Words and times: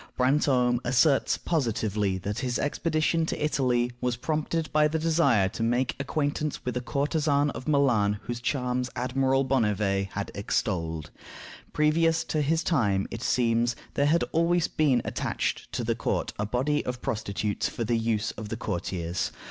Brantome 0.17 0.79
asserts 0.83 1.37
positively 1.37 2.17
that 2.17 2.39
his 2.39 2.57
expedition 2.57 3.23
to 3.27 3.37
Italy 3.45 3.91
was 4.01 4.15
prompted 4.17 4.71
by 4.73 4.87
the 4.87 4.97
desire 4.97 5.47
to 5.49 5.61
make 5.61 5.95
acquaintance 5.99 6.65
with 6.65 6.75
a 6.75 6.81
courtesan 6.81 7.51
of 7.51 7.67
Milan 7.67 8.19
whose 8.23 8.41
charms 8.41 8.89
Admiral 8.95 9.43
Bonnivet 9.45 10.07
had 10.13 10.31
extolled. 10.33 11.11
Previous 11.71 12.23
to 12.23 12.41
his 12.41 12.63
time, 12.63 13.07
it 13.11 13.21
seems, 13.21 13.75
there 13.93 14.07
had 14.07 14.23
always 14.31 14.67
been 14.67 15.03
attached 15.05 15.71
to 15.73 15.83
the 15.83 15.93
court 15.93 16.33
a 16.39 16.47
body 16.47 16.83
of 16.83 17.03
prostitutes 17.03 17.69
for 17.69 17.83
the 17.83 17.95
use 17.95 18.31
of 18.31 18.49
the 18.49 18.57
courtiers. 18.57 19.31